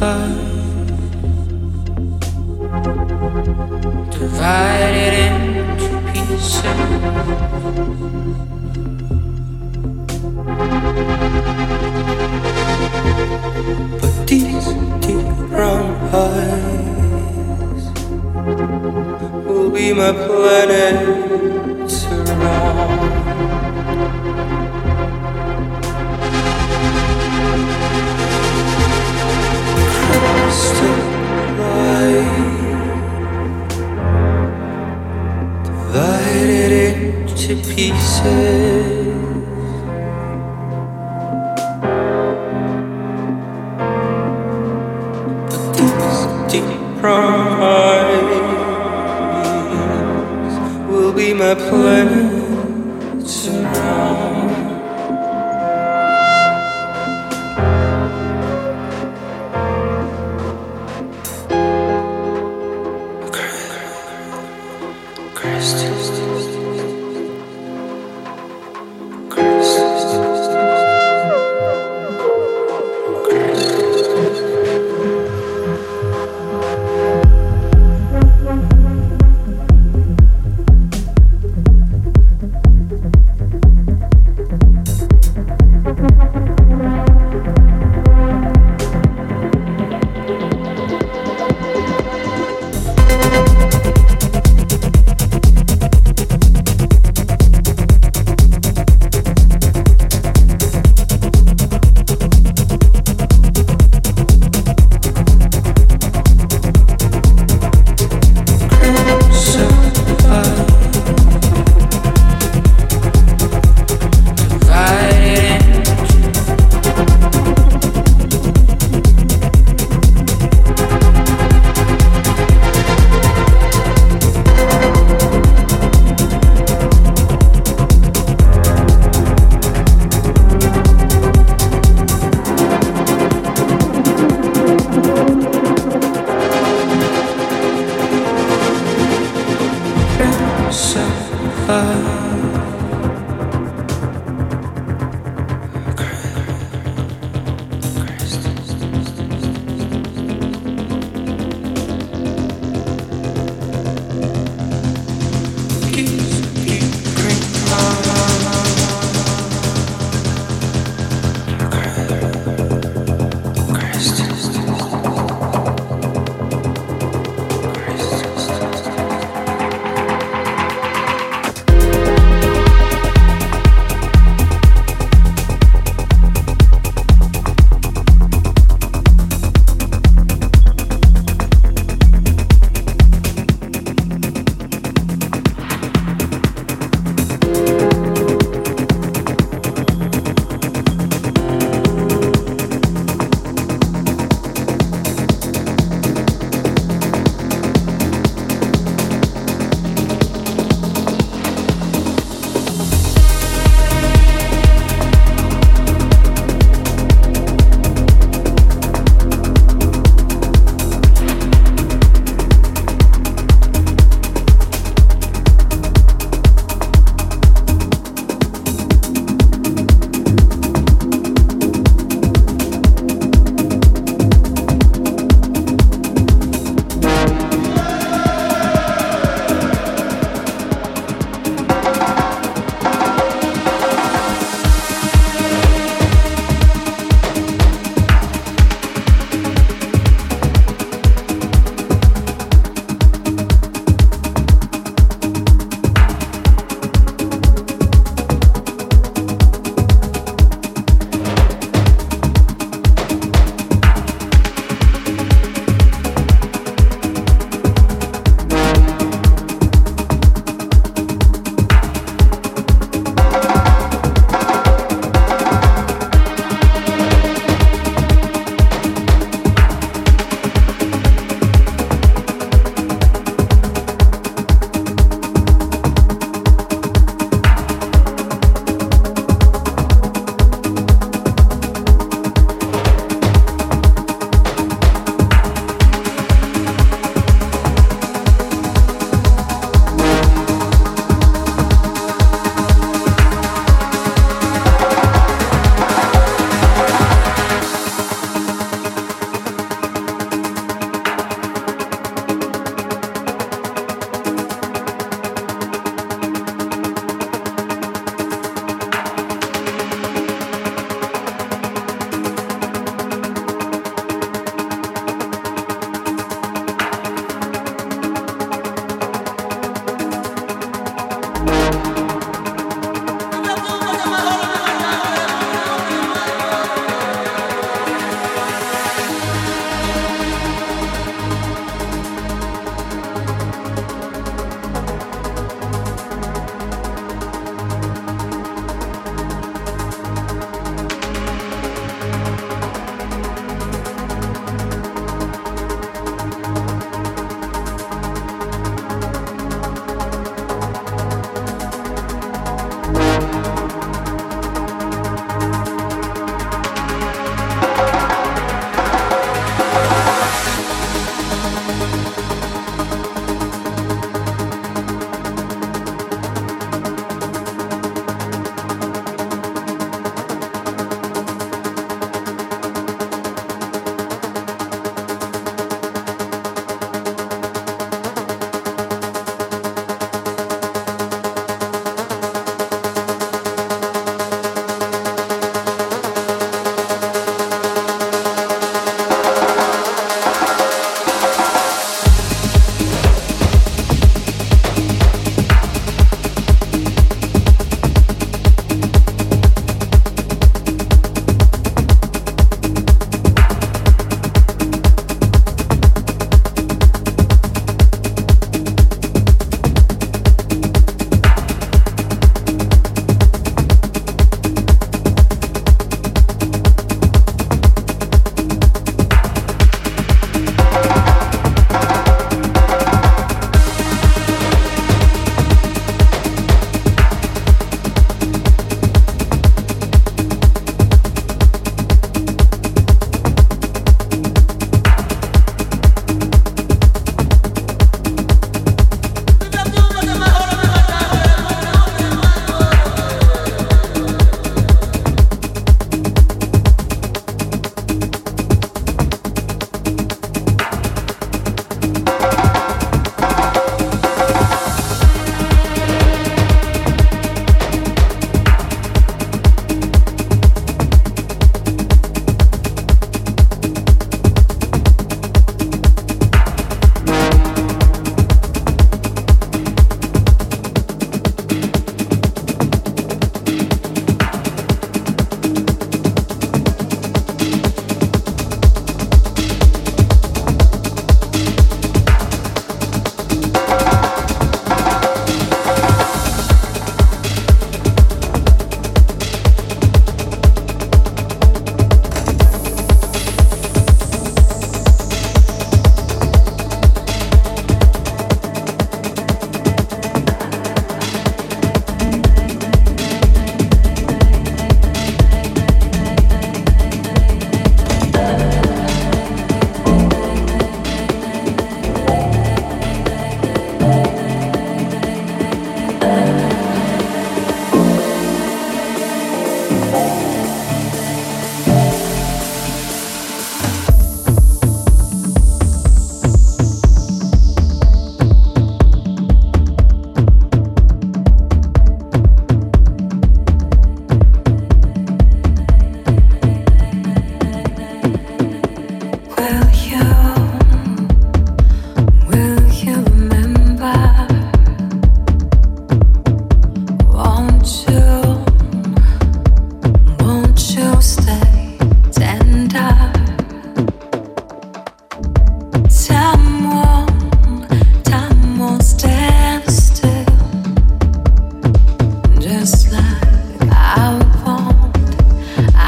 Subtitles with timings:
[0.00, 0.38] love
[4.10, 6.62] divided into pieces.
[14.00, 14.68] But these
[15.04, 17.84] deep brown eyes
[19.46, 20.96] will be my planet
[22.12, 22.88] around.
[35.64, 39.17] Divided into pieces.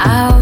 [0.06, 0.39] out.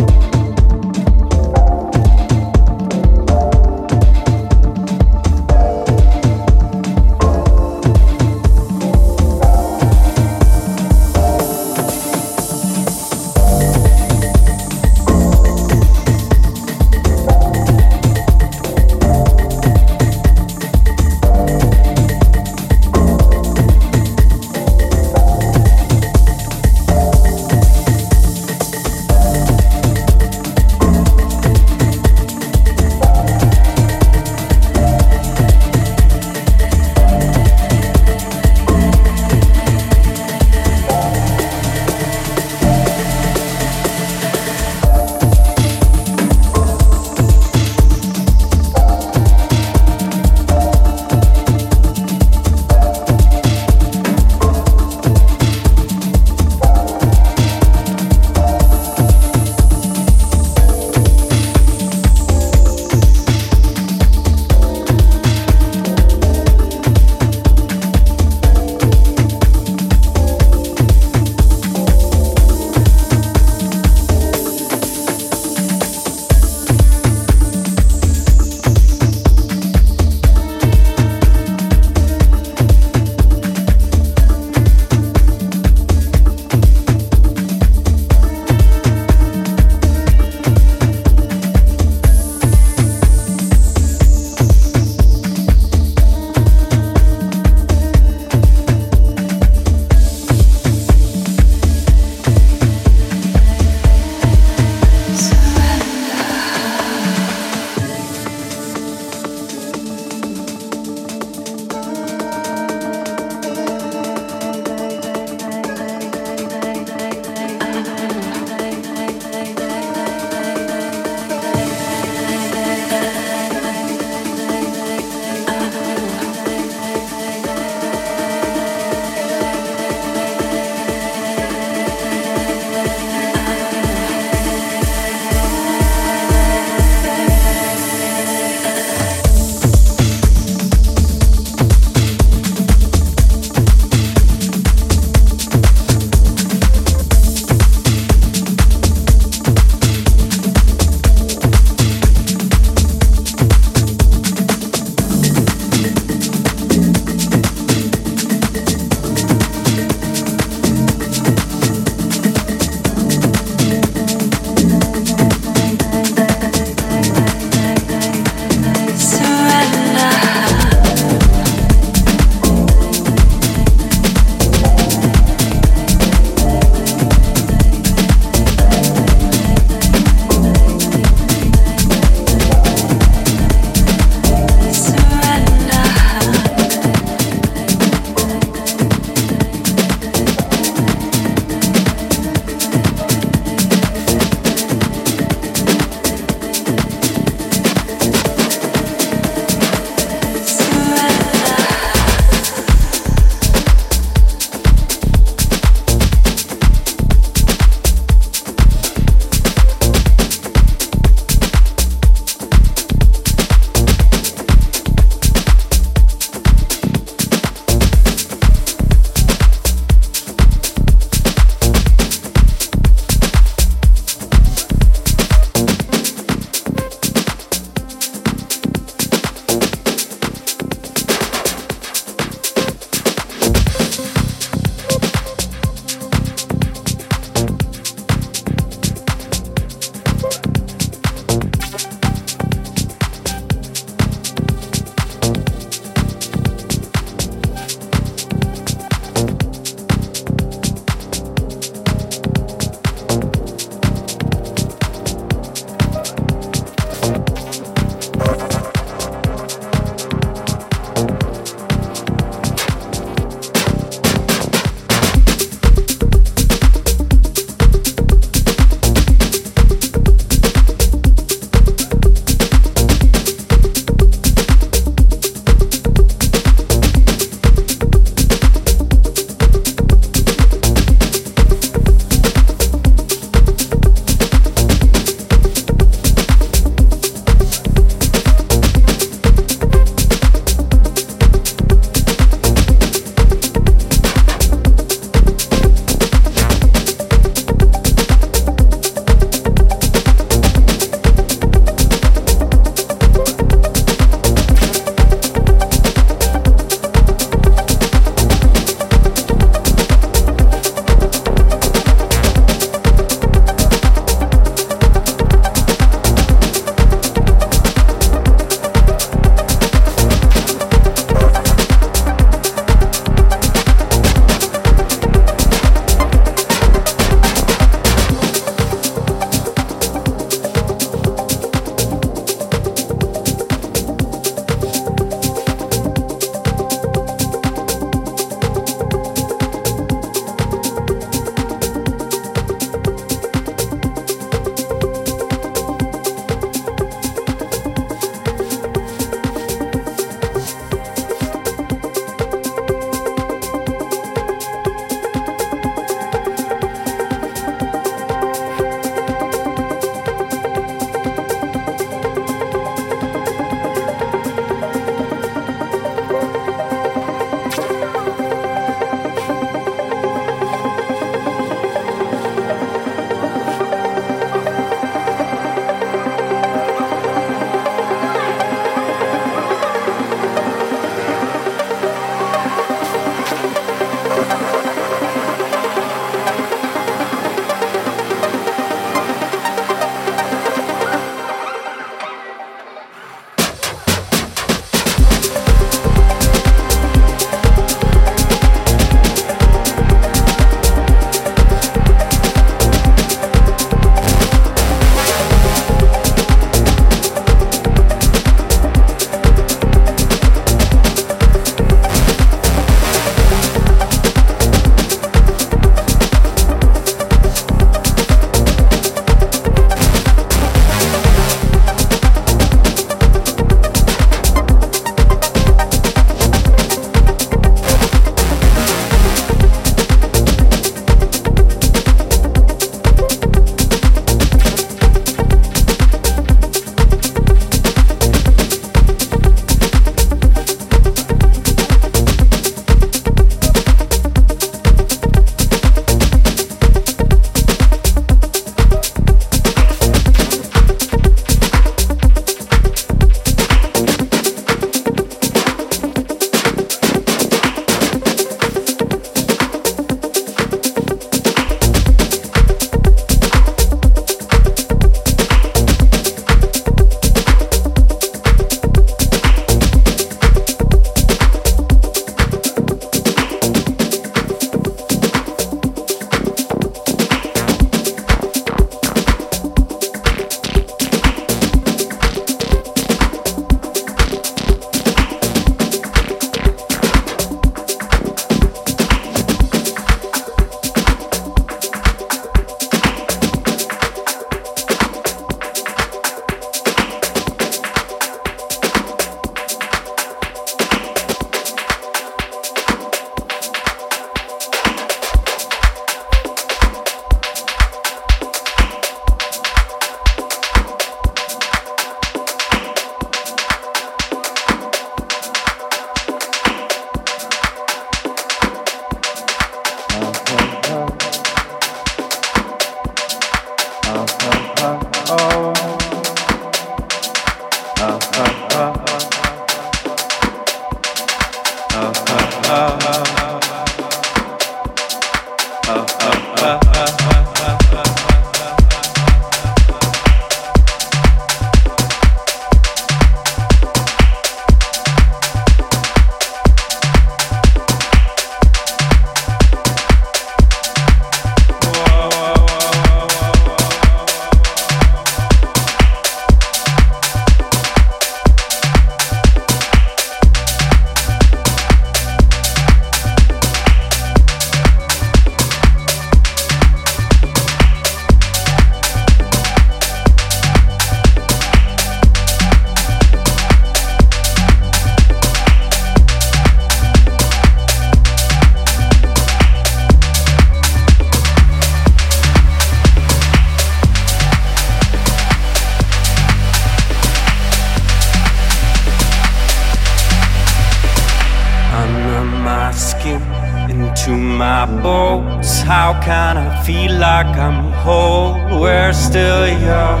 [593.06, 595.60] Into my bones.
[595.62, 598.34] How can I feel like I'm whole?
[598.60, 600.00] We're still young.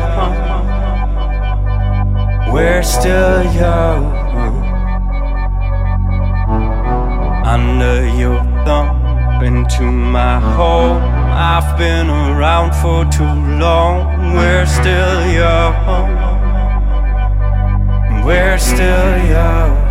[2.52, 4.04] We're still young.
[7.46, 11.02] Under your thumb, into my home.
[11.32, 14.34] I've been around for too long.
[14.34, 16.06] We're still young.
[18.24, 19.89] We're still young.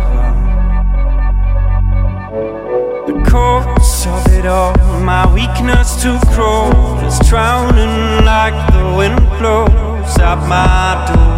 [3.30, 4.74] Cause of it all.
[5.00, 6.70] My weakness to grow
[7.06, 11.30] is drowning like the wind blows at my door.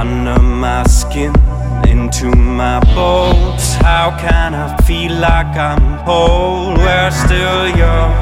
[0.00, 1.34] Under my skin,
[1.86, 3.74] into my bones.
[3.74, 6.74] How can I feel like I'm whole?
[6.74, 8.14] We're still young.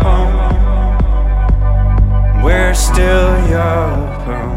[2.42, 4.14] We're still young.
[4.26, 4.54] think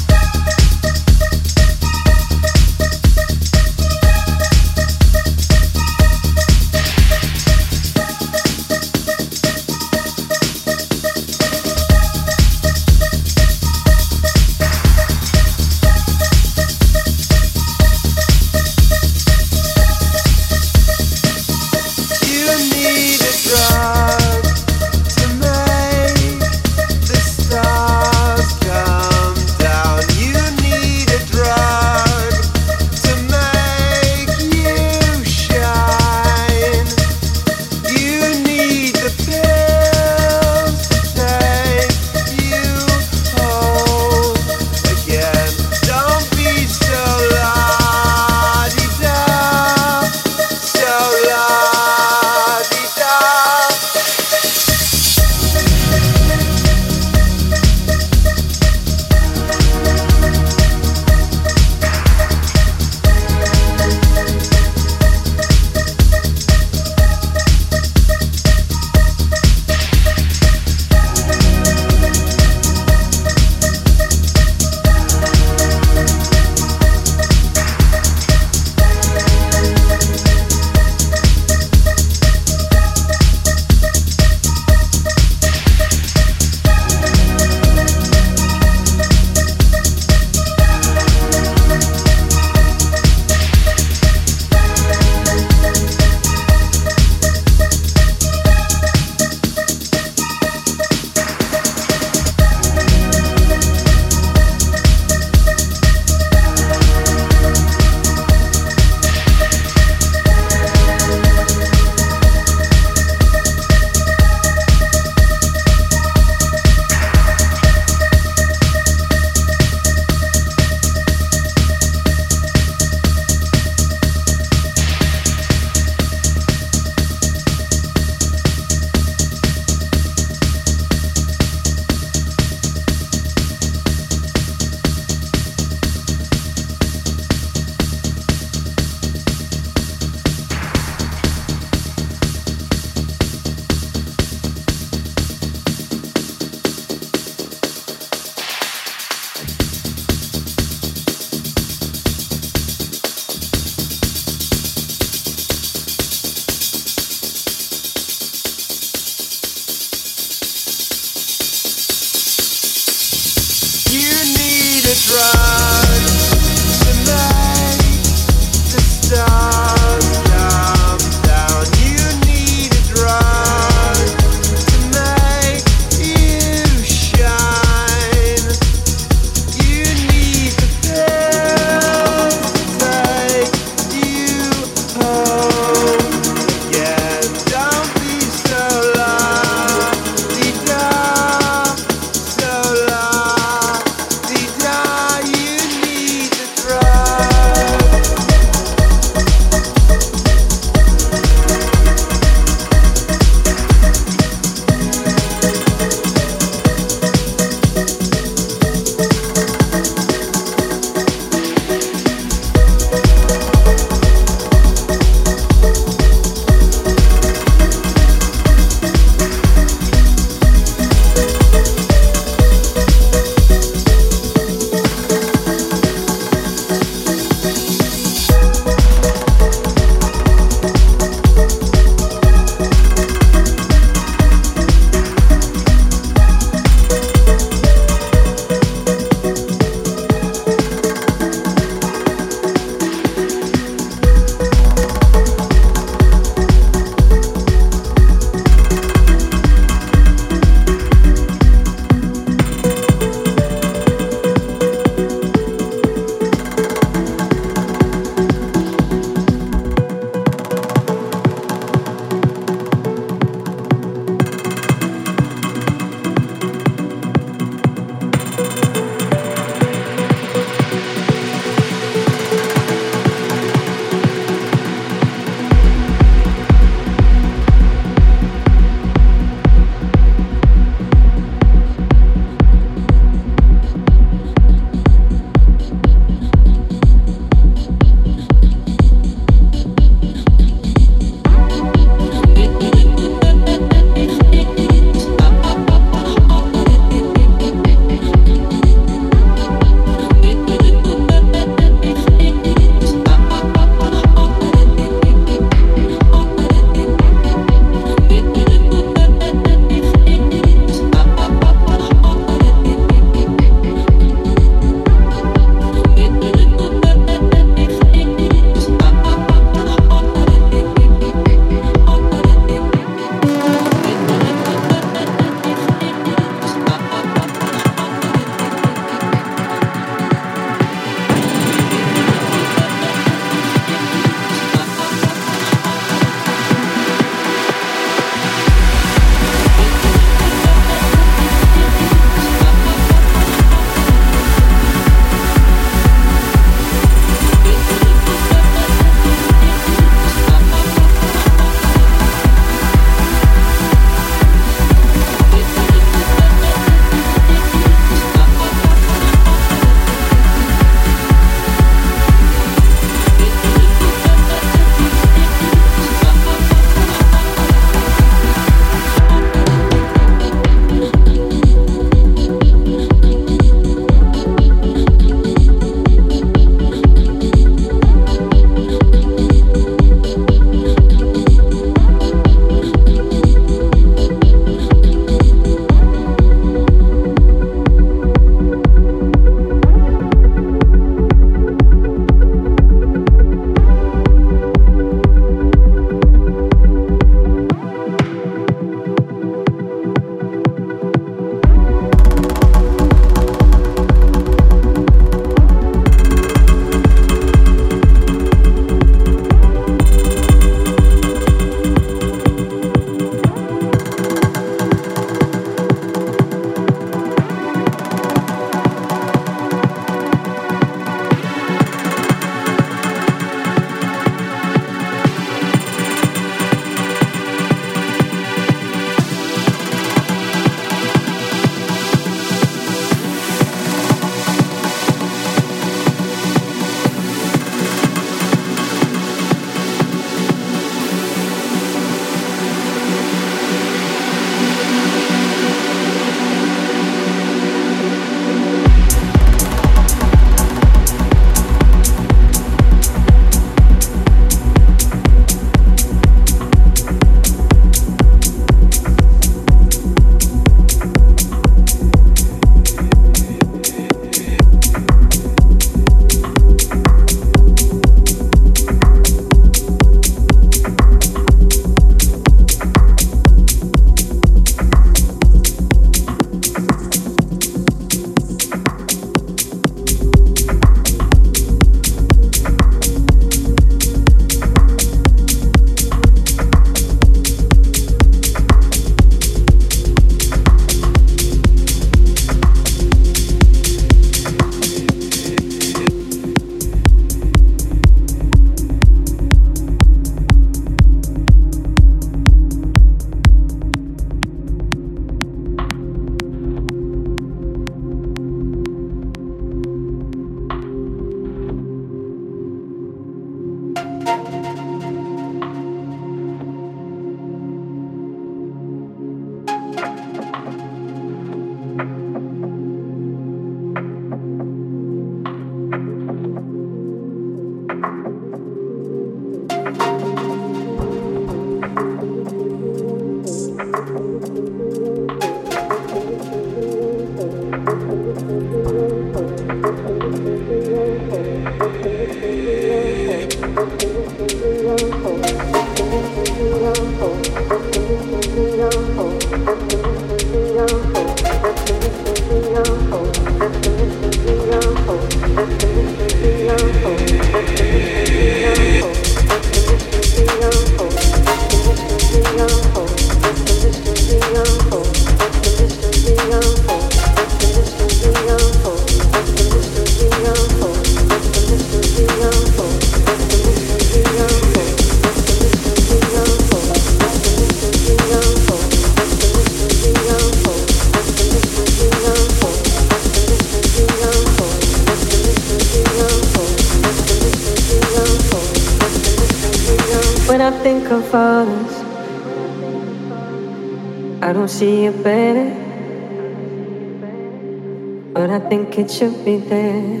[598.72, 600.00] think it should be there.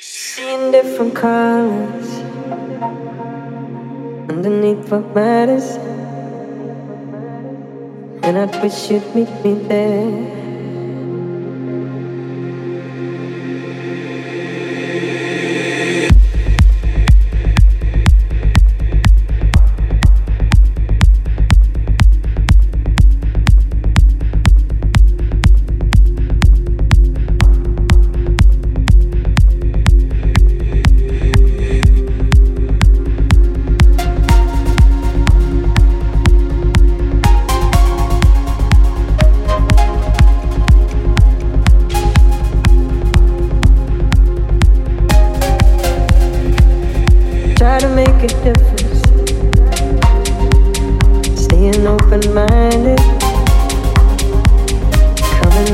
[0.00, 2.08] Seeing different colors
[4.28, 5.76] underneath what matters,
[8.24, 10.35] and I wish you'd meet me there.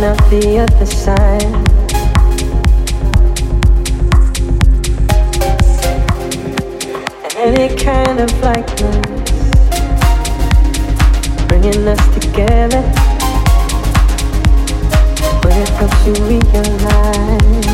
[0.03, 1.45] Not the other side.
[7.37, 9.23] And any kind of likeness
[11.47, 12.83] bringing us together.
[15.45, 17.72] When it helps you realize.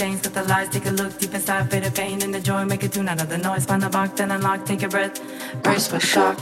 [0.00, 0.68] Chains, got the lies.
[0.70, 2.64] Take a look deep inside, fade the pain and the joy.
[2.64, 5.14] Make it tune out of the noise, find the box, then unlock, take a breath,
[5.62, 6.38] brace for shock.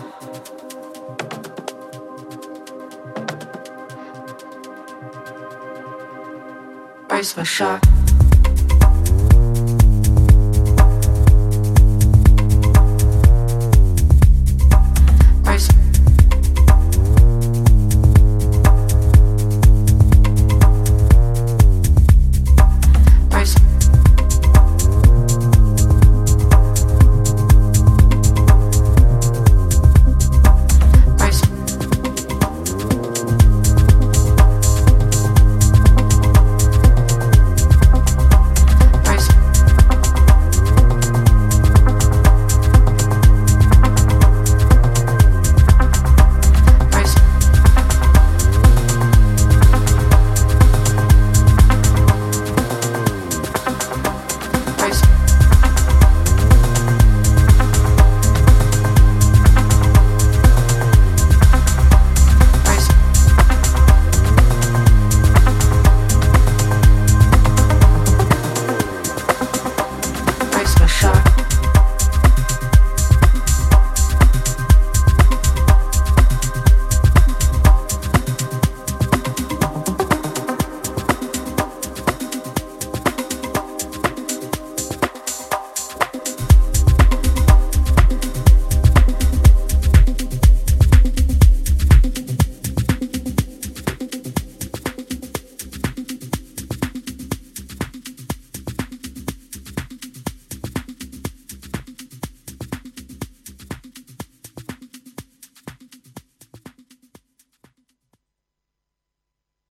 [7.09, 7.98] brace for shock.